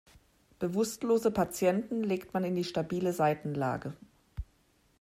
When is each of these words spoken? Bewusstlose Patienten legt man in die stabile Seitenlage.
Bewusstlose 0.57 1.29
Patienten 1.29 2.01
legt 2.03 2.33
man 2.33 2.43
in 2.43 2.55
die 2.55 2.63
stabile 2.63 3.13
Seitenlage. 3.13 3.93